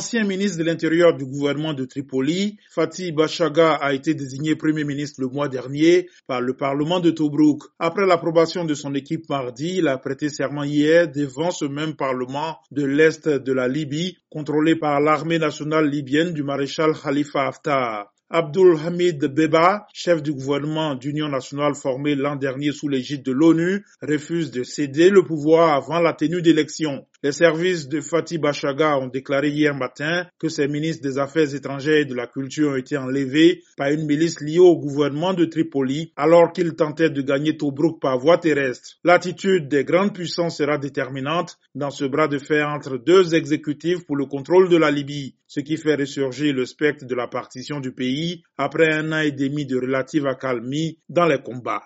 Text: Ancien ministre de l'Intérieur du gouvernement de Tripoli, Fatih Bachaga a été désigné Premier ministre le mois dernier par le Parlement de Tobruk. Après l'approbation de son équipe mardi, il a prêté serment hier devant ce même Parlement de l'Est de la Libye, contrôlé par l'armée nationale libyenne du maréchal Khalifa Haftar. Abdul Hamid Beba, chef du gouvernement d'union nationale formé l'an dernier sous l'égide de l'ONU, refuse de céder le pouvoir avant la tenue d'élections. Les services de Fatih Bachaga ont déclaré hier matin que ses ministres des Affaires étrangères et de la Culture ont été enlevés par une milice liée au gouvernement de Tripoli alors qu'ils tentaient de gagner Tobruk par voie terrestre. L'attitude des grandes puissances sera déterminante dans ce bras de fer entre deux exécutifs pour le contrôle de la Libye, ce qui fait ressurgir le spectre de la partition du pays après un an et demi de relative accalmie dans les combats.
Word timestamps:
Ancien 0.00 0.24
ministre 0.24 0.56
de 0.56 0.64
l'Intérieur 0.64 1.14
du 1.14 1.26
gouvernement 1.26 1.74
de 1.74 1.84
Tripoli, 1.84 2.56
Fatih 2.70 3.12
Bachaga 3.12 3.74
a 3.74 3.92
été 3.92 4.14
désigné 4.14 4.56
Premier 4.56 4.82
ministre 4.82 5.20
le 5.20 5.28
mois 5.28 5.50
dernier 5.50 6.08
par 6.26 6.40
le 6.40 6.54
Parlement 6.54 7.00
de 7.00 7.10
Tobruk. 7.10 7.64
Après 7.78 8.06
l'approbation 8.06 8.64
de 8.64 8.72
son 8.72 8.94
équipe 8.94 9.28
mardi, 9.28 9.74
il 9.76 9.88
a 9.88 9.98
prêté 9.98 10.30
serment 10.30 10.62
hier 10.62 11.06
devant 11.06 11.50
ce 11.50 11.66
même 11.66 11.96
Parlement 11.96 12.56
de 12.70 12.86
l'Est 12.86 13.28
de 13.28 13.52
la 13.52 13.68
Libye, 13.68 14.16
contrôlé 14.30 14.74
par 14.74 15.00
l'armée 15.02 15.38
nationale 15.38 15.86
libyenne 15.90 16.32
du 16.32 16.42
maréchal 16.42 16.94
Khalifa 16.94 17.48
Haftar. 17.48 18.10
Abdul 18.30 18.78
Hamid 18.78 19.22
Beba, 19.26 19.86
chef 19.92 20.22
du 20.22 20.32
gouvernement 20.32 20.94
d'union 20.94 21.28
nationale 21.28 21.74
formé 21.74 22.14
l'an 22.14 22.36
dernier 22.36 22.70
sous 22.72 22.88
l'égide 22.88 23.24
de 23.24 23.32
l'ONU, 23.32 23.84
refuse 24.00 24.50
de 24.52 24.62
céder 24.62 25.10
le 25.10 25.24
pouvoir 25.24 25.74
avant 25.74 25.98
la 26.00 26.12
tenue 26.14 26.40
d'élections. 26.40 27.04
Les 27.22 27.32
services 27.32 27.86
de 27.86 28.00
Fatih 28.00 28.38
Bachaga 28.38 28.96
ont 28.96 29.08
déclaré 29.08 29.50
hier 29.50 29.74
matin 29.74 30.26
que 30.38 30.48
ses 30.48 30.68
ministres 30.68 31.02
des 31.02 31.18
Affaires 31.18 31.54
étrangères 31.54 31.98
et 31.98 32.04
de 32.06 32.14
la 32.14 32.26
Culture 32.26 32.70
ont 32.70 32.76
été 32.76 32.96
enlevés 32.96 33.62
par 33.76 33.90
une 33.90 34.06
milice 34.06 34.40
liée 34.40 34.58
au 34.58 34.78
gouvernement 34.78 35.34
de 35.34 35.44
Tripoli 35.44 36.14
alors 36.16 36.50
qu'ils 36.50 36.72
tentaient 36.74 37.10
de 37.10 37.20
gagner 37.20 37.58
Tobruk 37.58 38.00
par 38.00 38.18
voie 38.18 38.38
terrestre. 38.38 38.96
L'attitude 39.04 39.68
des 39.68 39.84
grandes 39.84 40.14
puissances 40.14 40.56
sera 40.56 40.78
déterminante 40.78 41.58
dans 41.74 41.90
ce 41.90 42.06
bras 42.06 42.26
de 42.26 42.38
fer 42.38 42.66
entre 42.68 42.96
deux 42.96 43.34
exécutifs 43.34 44.06
pour 44.06 44.16
le 44.16 44.24
contrôle 44.24 44.70
de 44.70 44.78
la 44.78 44.90
Libye, 44.90 45.34
ce 45.46 45.60
qui 45.60 45.76
fait 45.76 45.96
ressurgir 45.96 46.54
le 46.54 46.64
spectre 46.64 47.04
de 47.04 47.14
la 47.14 47.26
partition 47.28 47.80
du 47.80 47.92
pays 47.92 48.42
après 48.56 48.94
un 48.94 49.12
an 49.12 49.20
et 49.20 49.32
demi 49.32 49.66
de 49.66 49.76
relative 49.76 50.26
accalmie 50.26 50.98
dans 51.10 51.26
les 51.26 51.42
combats. 51.42 51.78